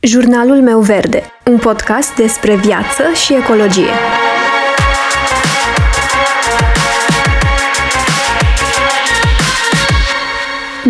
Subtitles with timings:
[0.00, 3.90] Jurnalul meu verde, un podcast despre viață și ecologie.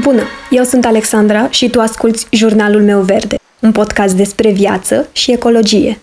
[0.01, 5.33] Bună, eu sunt Alexandra și tu asculți Jurnalul meu verde, un podcast despre viață și
[5.33, 6.01] ecologie.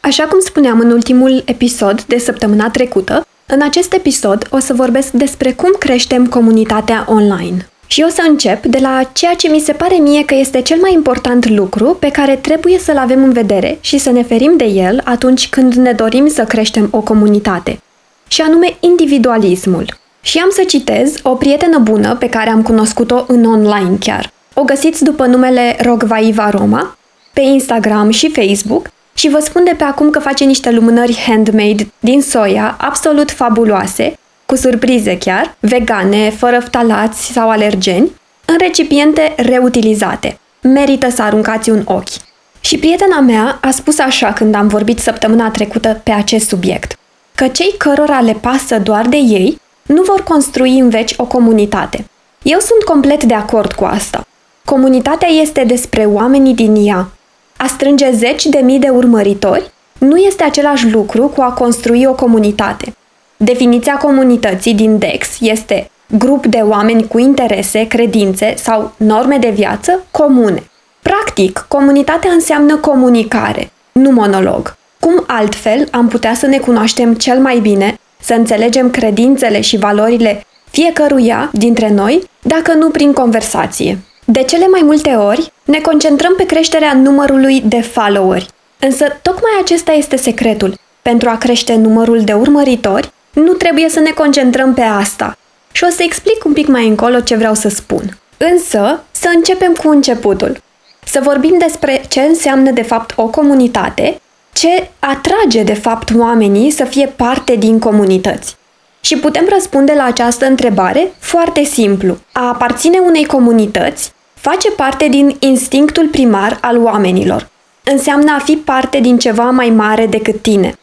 [0.00, 5.10] Așa cum spuneam în ultimul episod de săptămâna trecută, în acest episod o să vorbesc
[5.10, 7.68] despre cum creștem comunitatea online.
[7.86, 10.78] Și o să încep de la ceea ce mi se pare mie că este cel
[10.80, 14.64] mai important lucru pe care trebuie să-l avem în vedere și să ne ferim de
[14.64, 17.80] el atunci când ne dorim să creștem o comunitate,
[18.28, 19.98] și anume individualismul.
[20.20, 24.32] Și am să citez o prietenă bună pe care am cunoscut-o în online chiar.
[24.54, 26.96] O găsiți după numele Rogvaiva Roma,
[27.32, 31.92] pe Instagram și Facebook și vă spun de pe acum că face niște lumânări handmade
[32.00, 38.10] din soia absolut fabuloase cu surprize chiar, vegane, fără ftalați sau alergeni,
[38.44, 40.38] în recipiente reutilizate.
[40.62, 42.24] Merită să aruncați un ochi.
[42.60, 46.98] Și prietena mea a spus așa când am vorbit săptămâna trecută pe acest subiect,
[47.34, 52.04] că cei cărora le pasă doar de ei nu vor construi în veci o comunitate.
[52.42, 54.26] Eu sunt complet de acord cu asta.
[54.64, 57.08] Comunitatea este despre oamenii din ea.
[57.56, 62.12] A strânge zeci de mii de urmăritori nu este același lucru cu a construi o
[62.12, 62.96] comunitate.
[63.36, 70.06] Definiția comunității din DEX este grup de oameni cu interese, credințe sau norme de viață
[70.10, 70.62] comune.
[71.02, 74.76] Practic, comunitatea înseamnă comunicare, nu monolog.
[75.00, 80.46] Cum altfel am putea să ne cunoaștem cel mai bine, să înțelegem credințele și valorile
[80.70, 83.98] fiecăruia dintre noi, dacă nu prin conversație?
[84.24, 88.46] De cele mai multe ori, ne concentrăm pe creșterea numărului de followeri.
[88.78, 90.74] Însă, tocmai acesta este secretul.
[91.02, 93.10] Pentru a crește numărul de urmăritori,
[93.44, 95.38] nu trebuie să ne concentrăm pe asta.
[95.72, 98.18] Și o să explic un pic mai încolo ce vreau să spun.
[98.36, 100.62] Însă, să începem cu începutul.
[101.04, 104.20] Să vorbim despre ce înseamnă de fapt o comunitate,
[104.52, 108.56] ce atrage de fapt oamenii să fie parte din comunități.
[109.00, 112.16] Și putem răspunde la această întrebare foarte simplu.
[112.32, 117.48] A aparține unei comunități face parte din instinctul primar al oamenilor.
[117.82, 120.74] Înseamnă a fi parte din ceva mai mare decât tine.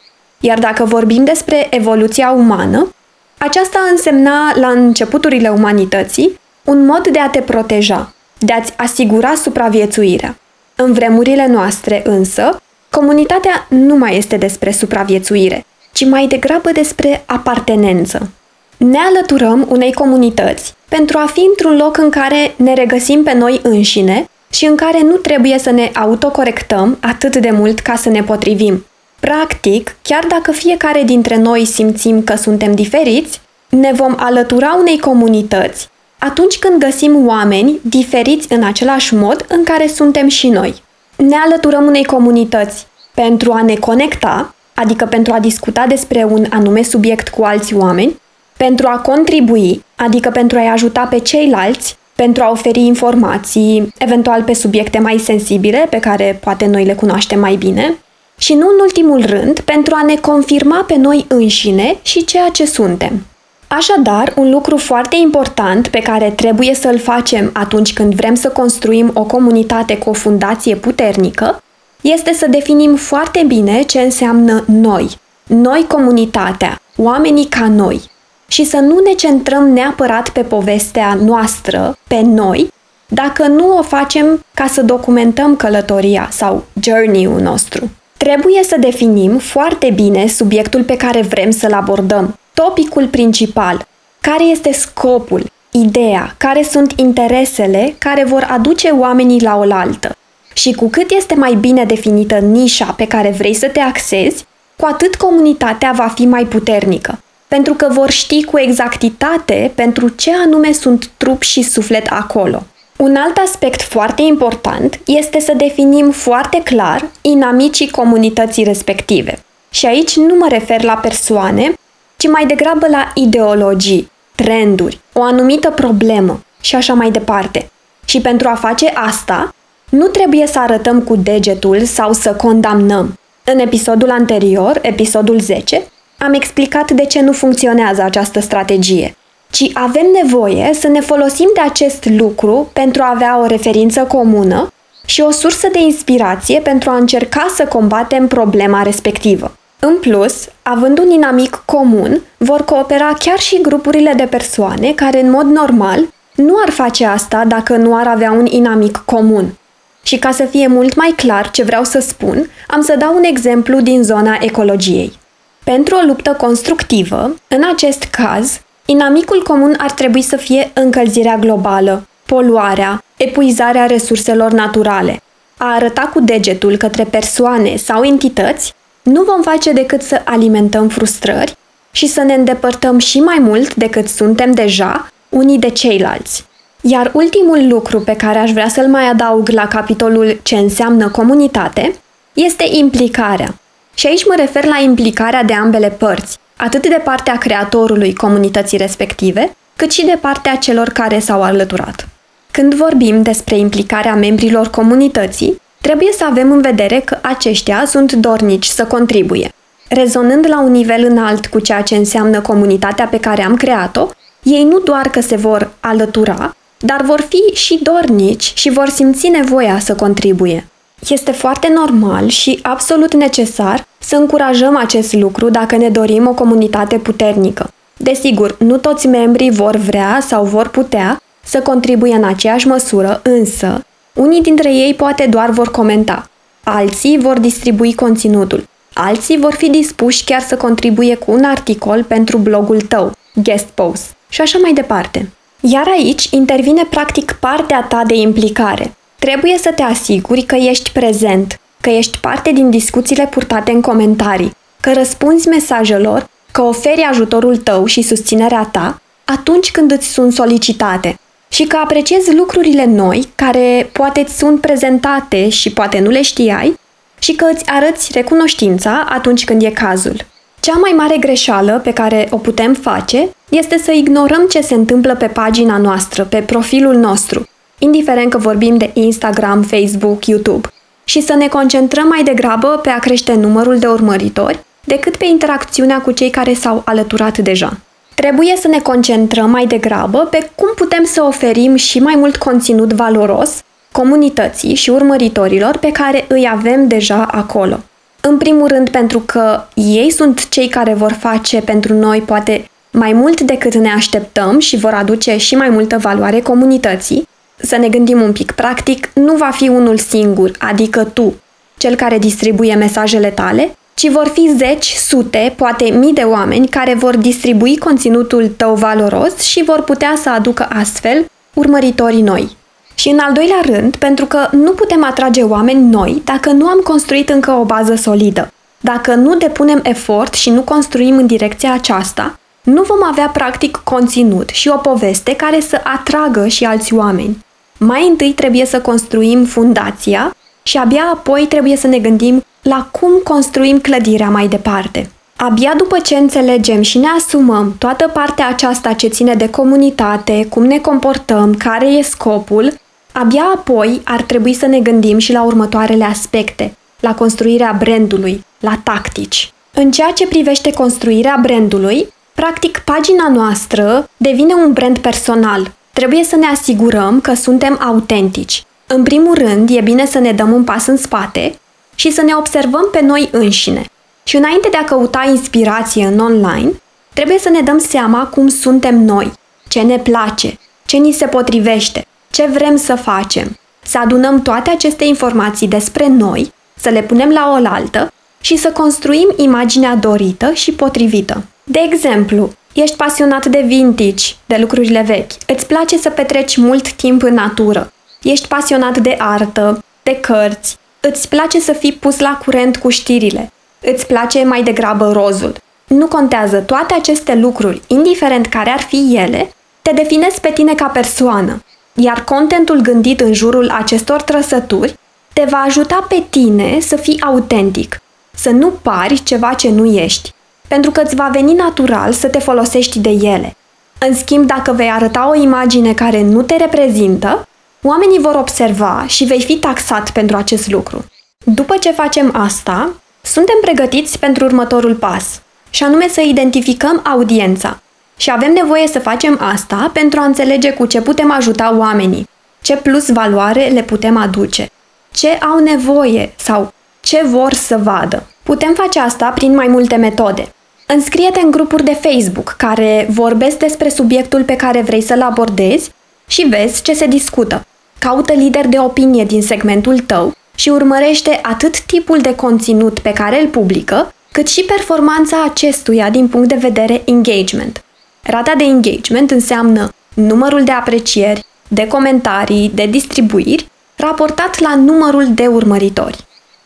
[0.46, 2.94] Iar dacă vorbim despre evoluția umană,
[3.38, 10.36] aceasta însemna la începuturile umanității un mod de a te proteja, de a-ți asigura supraviețuirea.
[10.74, 18.30] În vremurile noastre, însă, comunitatea nu mai este despre supraviețuire, ci mai degrabă despre apartenență.
[18.76, 23.60] Ne alăturăm unei comunități pentru a fi într-un loc în care ne regăsim pe noi
[23.62, 28.22] înșine și în care nu trebuie să ne autocorectăm atât de mult ca să ne
[28.22, 28.84] potrivim.
[29.24, 35.88] Practic, chiar dacă fiecare dintre noi simțim că suntem diferiți, ne vom alătura unei comunități
[36.18, 40.82] atunci când găsim oameni diferiți în același mod în care suntem și noi.
[41.16, 46.82] Ne alăturăm unei comunități pentru a ne conecta, adică pentru a discuta despre un anume
[46.82, 48.20] subiect cu alți oameni,
[48.56, 54.54] pentru a contribui, adică pentru a-i ajuta pe ceilalți, pentru a oferi informații, eventual pe
[54.54, 57.98] subiecte mai sensibile pe care poate noi le cunoaștem mai bine,
[58.38, 62.66] și nu în ultimul rând pentru a ne confirma pe noi înșine și ceea ce
[62.66, 63.26] suntem.
[63.68, 69.10] Așadar, un lucru foarte important pe care trebuie să-l facem atunci când vrem să construim
[69.14, 71.62] o comunitate cu o fundație puternică
[72.00, 78.10] este să definim foarte bine ce înseamnă noi, noi comunitatea, oamenii ca noi,
[78.48, 82.72] și să nu ne centrăm neapărat pe povestea noastră, pe noi,
[83.08, 87.90] dacă nu o facem ca să documentăm călătoria sau journey-ul nostru.
[88.24, 93.86] Trebuie să definim foarte bine subiectul pe care vrem să-l abordăm, topicul principal,
[94.20, 100.16] care este scopul, ideea, care sunt interesele care vor aduce oamenii la oaltă.
[100.54, 104.44] Și cu cât este mai bine definită nișa pe care vrei să te axezi,
[104.76, 110.30] cu atât comunitatea va fi mai puternică, pentru că vor ști cu exactitate pentru ce
[110.44, 112.62] anume sunt trup și suflet acolo.
[112.96, 119.44] Un alt aspect foarte important este să definim foarte clar inamicii comunității respective.
[119.70, 121.72] Și aici nu mă refer la persoane,
[122.16, 127.70] ci mai degrabă la ideologii, trenduri, o anumită problemă și așa mai departe.
[128.04, 129.54] Și pentru a face asta,
[129.90, 133.18] nu trebuie să arătăm cu degetul sau să condamnăm.
[133.44, 135.82] În episodul anterior, episodul 10,
[136.18, 139.16] am explicat de ce nu funcționează această strategie
[139.54, 144.72] ci avem nevoie să ne folosim de acest lucru pentru a avea o referință comună
[145.04, 149.56] și o sursă de inspirație pentru a încerca să combatem problema respectivă.
[149.78, 155.30] În plus, având un inamic comun, vor coopera chiar și grupurile de persoane care, în
[155.30, 156.00] mod normal,
[156.34, 159.58] nu ar face asta dacă nu ar avea un inamic comun.
[160.02, 163.24] Și ca să fie mult mai clar ce vreau să spun, am să dau un
[163.24, 165.18] exemplu din zona ecologiei.
[165.64, 172.06] Pentru o luptă constructivă, în acest caz, inamicul comun ar trebui să fie încălzirea globală,
[172.26, 175.22] poluarea, epuizarea resurselor naturale.
[175.56, 181.56] A arăta cu degetul către persoane sau entități nu vom face decât să alimentăm frustrări
[181.90, 186.44] și să ne îndepărtăm și mai mult decât suntem deja unii de ceilalți.
[186.80, 191.94] Iar ultimul lucru pe care aș vrea să-l mai adaug la capitolul ce înseamnă comunitate
[192.32, 193.54] este implicarea.
[193.94, 199.56] Și aici mă refer la implicarea de ambele părți, atât de partea creatorului comunității respective,
[199.76, 202.08] cât și de partea celor care s-au alăturat.
[202.50, 208.66] Când vorbim despre implicarea membrilor comunității, trebuie să avem în vedere că aceștia sunt dornici
[208.66, 209.52] să contribuie.
[209.88, 214.08] Rezonând la un nivel înalt cu ceea ce înseamnă comunitatea pe care am creat-o,
[214.42, 219.28] ei nu doar că se vor alătura, dar vor fi și dornici și vor simți
[219.28, 220.68] nevoia să contribuie.
[221.08, 226.98] Este foarte normal și absolut necesar să încurajăm acest lucru dacă ne dorim o comunitate
[226.98, 227.70] puternică.
[227.96, 233.84] Desigur, nu toți membrii vor vrea sau vor putea să contribuie în aceeași măsură, însă
[234.14, 236.28] unii dintre ei poate doar vor comenta,
[236.62, 242.38] alții vor distribui conținutul, alții vor fi dispuși chiar să contribuie cu un articol pentru
[242.38, 245.30] blogul tău, guest post și așa mai departe.
[245.60, 248.94] Iar aici intervine practic partea ta de implicare.
[249.24, 254.56] Trebuie să te asiguri că ești prezent, că ești parte din discuțiile purtate în comentarii,
[254.80, 261.18] că răspunzi mesajelor, că oferi ajutorul tău și susținerea ta atunci când îți sunt solicitate
[261.48, 266.78] și că apreciezi lucrurile noi care poate îți sunt prezentate și poate nu le știai
[267.18, 270.26] și că îți arăți recunoștința atunci când e cazul.
[270.60, 275.14] Cea mai mare greșeală pe care o putem face este să ignorăm ce se întâmplă
[275.14, 280.68] pe pagina noastră, pe profilul nostru, indiferent că vorbim de Instagram, Facebook, YouTube,
[281.04, 286.00] și să ne concentrăm mai degrabă pe a crește numărul de urmăritori decât pe interacțiunea
[286.00, 287.76] cu cei care s-au alăturat deja.
[288.14, 292.92] Trebuie să ne concentrăm mai degrabă pe cum putem să oferim și mai mult conținut
[292.92, 297.78] valoros comunității și urmăritorilor pe care îi avem deja acolo.
[298.20, 303.12] În primul rând pentru că ei sunt cei care vor face pentru noi poate mai
[303.12, 307.28] mult decât ne așteptăm și vor aduce și mai multă valoare comunității.
[307.66, 311.34] Să ne gândim un pic practic, nu va fi unul singur, adică tu,
[311.76, 316.94] cel care distribuie mesajele tale, ci vor fi zeci, sute, poate mii de oameni care
[316.94, 322.56] vor distribui conținutul tău valoros și vor putea să aducă astfel urmăritorii noi.
[322.94, 326.78] Și în al doilea rând, pentru că nu putem atrage oameni noi dacă nu am
[326.78, 328.52] construit încă o bază solidă.
[328.80, 334.48] Dacă nu depunem efort și nu construim în direcția aceasta, nu vom avea practic conținut
[334.48, 337.43] și o poveste care să atragă și alți oameni.
[337.78, 343.10] Mai întâi trebuie să construim fundația și abia apoi trebuie să ne gândim la cum
[343.24, 345.10] construim clădirea mai departe.
[345.36, 350.64] Abia după ce înțelegem și ne asumăm toată partea aceasta ce ține de comunitate, cum
[350.64, 352.72] ne comportăm, care e scopul,
[353.16, 358.80] Abia apoi ar trebui să ne gândim și la următoarele aspecte, la construirea brandului, la
[358.82, 359.52] tactici.
[359.72, 365.72] În ceea ce privește construirea brandului, practic pagina noastră devine un brand personal.
[365.94, 368.64] Trebuie să ne asigurăm că suntem autentici.
[368.86, 371.58] În primul rând, e bine să ne dăm un pas în spate
[371.94, 373.84] și să ne observăm pe noi înșine.
[374.24, 376.72] Și înainte de a căuta inspirație în online,
[377.12, 379.32] trebuie să ne dăm seama cum suntem noi,
[379.68, 385.04] ce ne place, ce ni se potrivește, ce vrem să facem, să adunăm toate aceste
[385.04, 391.44] informații despre noi, să le punem la oaltă și să construim imaginea dorită și potrivită.
[391.64, 397.22] De exemplu, ești pasionat de vintage, de lucrurile vechi, îți place să petreci mult timp
[397.22, 402.76] în natură, ești pasionat de artă, de cărți, îți place să fii pus la curent
[402.76, 405.56] cu știrile, îți place mai degrabă rozul.
[405.86, 409.52] Nu contează toate aceste lucruri, indiferent care ar fi ele,
[409.82, 411.62] te definezi pe tine ca persoană.
[411.94, 414.98] Iar contentul gândit în jurul acestor trăsături
[415.32, 418.00] te va ajuta pe tine să fii autentic,
[418.34, 420.32] să nu pari ceva ce nu ești,
[420.74, 423.56] pentru că îți va veni natural să te folosești de ele.
[423.98, 427.48] În schimb, dacă vei arăta o imagine care nu te reprezintă,
[427.82, 431.04] oamenii vor observa și vei fi taxat pentru acest lucru.
[431.44, 435.40] După ce facem asta, suntem pregătiți pentru următorul pas,
[435.70, 437.80] și anume să identificăm audiența,
[438.16, 442.28] și avem nevoie să facem asta pentru a înțelege cu ce putem ajuta oamenii,
[442.62, 444.70] ce plus valoare le putem aduce,
[445.12, 448.26] ce au nevoie sau ce vor să vadă.
[448.42, 450.54] Putem face asta prin mai multe metode.
[450.86, 455.90] Înscrie-te în grupuri de Facebook care vorbesc despre subiectul pe care vrei să-l abordezi
[456.26, 457.66] și vezi ce se discută.
[457.98, 463.40] caută lideri de opinie din segmentul tău și urmărește atât tipul de conținut pe care
[463.40, 467.84] îl publică, cât și performanța acestuia din punct de vedere engagement.
[468.22, 475.46] Rata de engagement înseamnă numărul de aprecieri, de comentarii, de distribuiri, raportat la numărul de
[475.46, 476.24] urmăritori.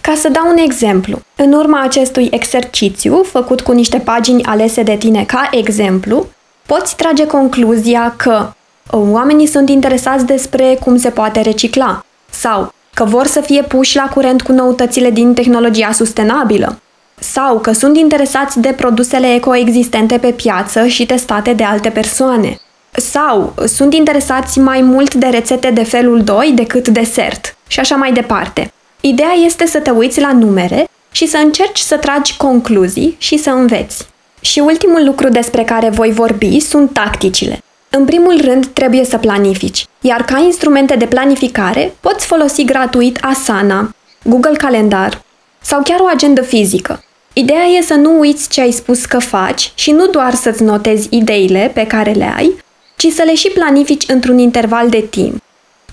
[0.08, 4.96] Ca să dau un exemplu, în urma acestui exercițiu, făcut cu niște pagini alese de
[4.96, 6.26] tine ca exemplu,
[6.66, 8.52] poți trage concluzia că
[8.90, 14.08] oamenii sunt interesați despre cum se poate recicla sau că vor să fie puși la
[14.08, 16.80] curent cu noutățile din tehnologia sustenabilă
[17.18, 22.60] sau că sunt interesați de produsele ecoexistente pe piață și testate de alte persoane
[22.92, 28.12] sau sunt interesați mai mult de rețete de felul 2 decât desert și așa mai
[28.12, 28.72] departe.
[29.00, 33.50] Ideea este să te uiți la numere și să încerci să tragi concluzii și să
[33.50, 34.06] înveți.
[34.40, 37.62] Și ultimul lucru despre care voi vorbi sunt tacticile.
[37.90, 43.94] În primul rând, trebuie să planifici, iar ca instrumente de planificare poți folosi gratuit Asana,
[44.24, 45.22] Google Calendar
[45.60, 47.04] sau chiar o agendă fizică.
[47.32, 51.08] Ideea e să nu uiți ce ai spus că faci și nu doar să-ți notezi
[51.10, 52.56] ideile pe care le ai,
[52.96, 55.42] ci să le și planifici într-un interval de timp.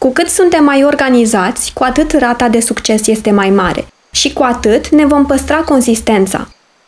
[0.06, 4.44] Cu cât suntem mai organizați, cu atât rata de succes este mai mare și cu
[4.44, 6.48] atât ne vom păstra consistența.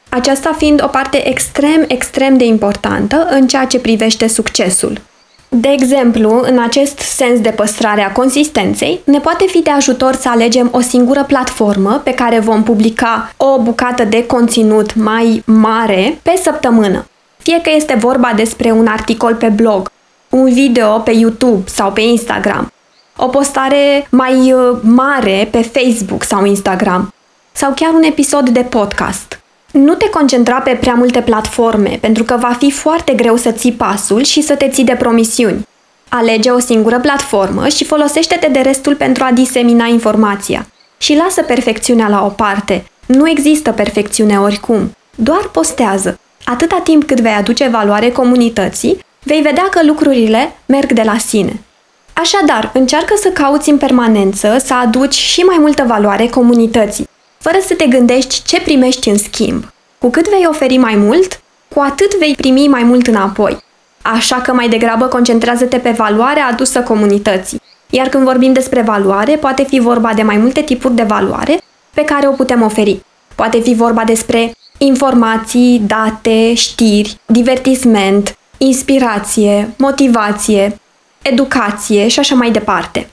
[0.09, 5.01] Aceasta fiind o parte extrem, extrem de importantă în ceea ce privește succesul.
[5.49, 10.29] De exemplu, în acest sens de păstrare a consistenței, ne poate fi de ajutor să
[10.29, 16.39] alegem o singură platformă pe care vom publica o bucată de conținut mai mare pe
[16.43, 17.07] săptămână.
[17.37, 19.91] Fie că este vorba despre un articol pe blog,
[20.29, 22.71] un video pe YouTube sau pe Instagram,
[23.17, 27.13] o postare mai uh, mare pe Facebook sau Instagram,
[27.51, 29.39] sau chiar un episod de podcast.
[29.71, 33.71] Nu te concentra pe prea multe platforme, pentru că va fi foarte greu să ții
[33.71, 35.67] pasul și să te ții de promisiuni.
[36.09, 40.67] Alege o singură platformă și folosește-te de restul pentru a disemina informația.
[40.97, 42.85] Și lasă perfecțiunea la o parte.
[43.05, 44.95] Nu există perfecțiune oricum.
[45.15, 46.19] Doar postează.
[46.43, 51.61] Atâta timp cât vei aduce valoare comunității, vei vedea că lucrurile merg de la sine.
[52.21, 57.73] Așadar, încearcă să cauți în permanență să aduci și mai multă valoare comunității, fără să
[57.73, 59.63] te gândești ce primești în schimb.
[59.97, 61.41] Cu cât vei oferi mai mult,
[61.73, 63.57] cu atât vei primi mai mult înapoi.
[64.01, 67.61] Așa că mai degrabă concentrează-te pe valoarea adusă comunității.
[67.89, 71.61] Iar când vorbim despre valoare, poate fi vorba de mai multe tipuri de valoare
[71.93, 73.05] pe care o putem oferi.
[73.35, 80.79] Poate fi vorba despre informații, date, știri, divertisment, inspirație, motivație,
[81.31, 83.09] educație și așa mai departe.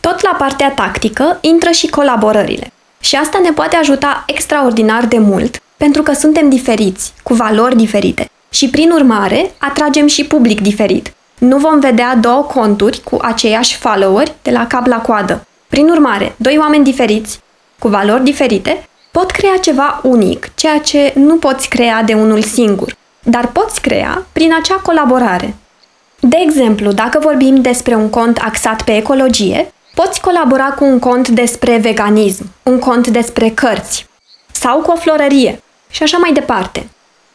[0.00, 2.72] Tot la partea tactică intră și colaborările.
[3.00, 8.30] Și asta ne poate ajuta extraordinar de mult, pentru că suntem diferiți, cu valori diferite.
[8.50, 11.12] Și prin urmare, atragem și public diferit.
[11.38, 15.46] Nu vom vedea două conturi cu aceiași followeri de la cap la coadă.
[15.68, 17.40] Prin urmare, doi oameni diferiți,
[17.78, 22.96] cu valori diferite, pot crea ceva unic, ceea ce nu poți crea de unul singur,
[23.22, 25.54] dar poți crea prin acea colaborare.
[26.24, 31.28] De exemplu, dacă vorbim despre un cont axat pe ecologie, poți colabora cu un cont
[31.28, 34.06] despre veganism, un cont despre cărți
[34.52, 36.88] sau cu o florărie și așa mai departe.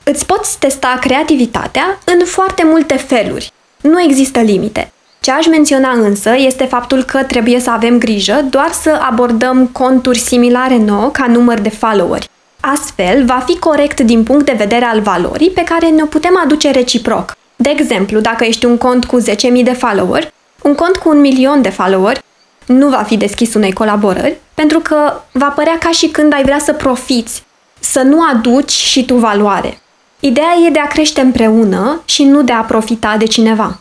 [0.03, 3.51] Îți poți testa creativitatea în foarte multe feluri.
[3.82, 4.91] Nu există limite.
[5.20, 10.20] Ce aș menționa însă este faptul că trebuie să avem grijă doar să abordăm conturi
[10.20, 12.29] similare nouă ca număr de followeri.
[12.60, 16.72] Astfel, va fi corect din punct de vedere al valorii pe care ne-o putem aduce
[16.72, 17.36] reciproc.
[17.67, 21.62] De exemplu, dacă ești un cont cu 10.000 de follower, un cont cu un milion
[21.62, 22.24] de follower
[22.65, 26.59] nu va fi deschis unei colaborări, pentru că va părea ca și când ai vrea
[26.59, 27.43] să profiți,
[27.79, 29.81] să nu aduci și tu valoare.
[30.19, 33.79] Ideea e de a crește împreună și nu de a profita de cineva.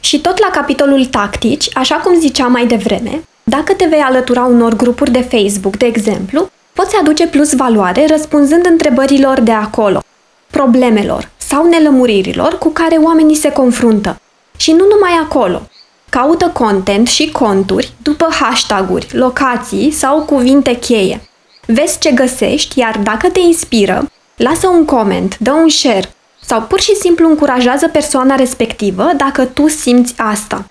[0.00, 4.76] Și tot la capitolul tactici, așa cum ziceam mai devreme, dacă te vei alătura unor
[4.76, 10.02] grupuri de Facebook, de exemplu, poți aduce plus valoare răspunzând întrebărilor de acolo,
[10.50, 14.20] problemelor, sau nelămuririlor cu care oamenii se confruntă.
[14.56, 15.62] Și nu numai acolo.
[16.08, 21.20] Caută content și conturi după hashtaguri, locații sau cuvinte cheie.
[21.66, 26.80] Vezi ce găsești, iar dacă te inspiră, lasă un coment, dă un share sau pur
[26.80, 30.64] și simplu încurajează persoana respectivă dacă tu simți asta.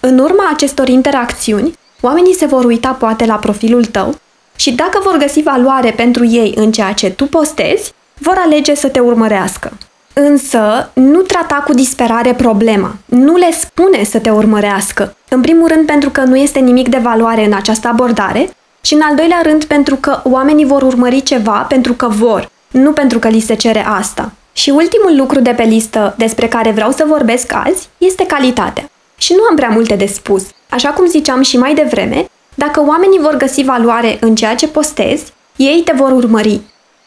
[0.00, 4.14] În urma acestor interacțiuni, oamenii se vor uita poate la profilul tău
[4.56, 8.88] și dacă vor găsi valoare pentru ei în ceea ce tu postezi, vor alege să
[8.88, 9.72] te urmărească.
[10.12, 12.94] Însă, nu trata cu disperare problema.
[13.04, 15.16] Nu le spune să te urmărească.
[15.28, 18.50] În primul rând pentru că nu este nimic de valoare în această abordare
[18.80, 22.92] și în al doilea rând pentru că oamenii vor urmări ceva pentru că vor, nu
[22.92, 24.32] pentru că li se cere asta.
[24.52, 28.90] Și ultimul lucru de pe listă despre care vreau să vorbesc azi este calitatea.
[29.16, 30.42] Și nu am prea multe de spus.
[30.68, 32.24] Așa cum ziceam și mai devreme,
[32.54, 36.60] dacă oamenii vor găsi valoare în ceea ce postezi, ei te vor urmări.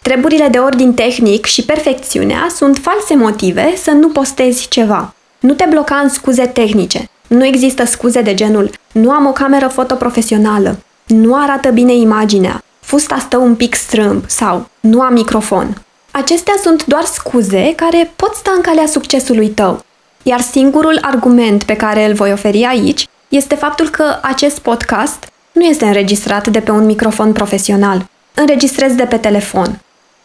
[0.04, 5.14] Treburile de ordin tehnic și perfecțiunea sunt false motive să nu postezi ceva.
[5.40, 7.10] Nu te bloca în scuze tehnice.
[7.28, 13.18] Nu există scuze de genul nu am o cameră fotoprofesională, nu arată bine imaginea, fusta
[13.20, 15.82] stă un pic strâmb sau nu am microfon.
[16.12, 19.86] Acestea sunt doar scuze care pot sta în calea succesului tău.
[20.24, 25.62] Iar singurul argument pe care îl voi oferi aici este faptul că acest podcast nu
[25.62, 28.06] este înregistrat de pe un microfon profesional.
[28.34, 29.83] Înregistrez de pe telefon.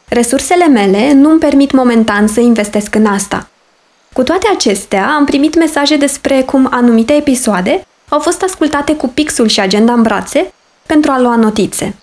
[0.08, 3.48] Resursele mele nu îmi permit momentan să investesc în asta.
[4.12, 9.48] Cu toate acestea, am primit mesaje despre cum anumite episoade au fost ascultate cu pixul
[9.48, 10.52] și agenda în brațe
[10.86, 11.94] pentru a lua notițe.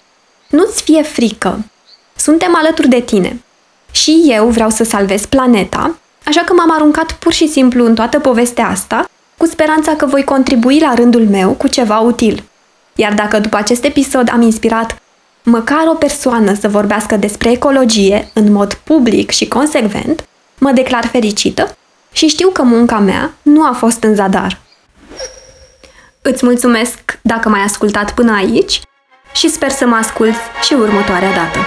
[0.50, 1.66] Nu-ți fie frică.
[2.16, 3.42] Suntem alături de tine.
[3.92, 8.20] Și eu vreau să salvez planeta, așa că m-am aruncat pur și simplu în toată
[8.20, 12.44] povestea asta, cu speranța că voi contribui la rândul meu cu ceva util.
[12.96, 15.02] Iar dacă după acest episod am inspirat
[15.46, 21.78] măcar o persoană să vorbească despre ecologie în mod public și consecvent, mă declar fericită
[22.12, 24.62] și știu că munca mea nu a fost în zadar.
[26.22, 28.82] Îți mulțumesc dacă m-ai ascultat până aici
[29.34, 31.60] și sper să mă asculți și următoarea dată.